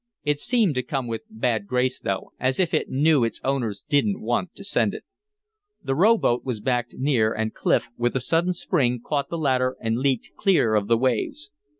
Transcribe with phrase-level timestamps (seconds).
[0.23, 4.19] It seemed to come with bad grace though, as if it knew its owners didn't
[4.19, 5.05] want to send it.
[5.83, 9.99] The rowboat was backed near and Clif, with a sudden spring, caught the ladder and
[9.99, 11.51] leaped clear of the waves.